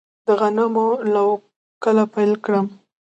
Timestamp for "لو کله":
1.13-2.03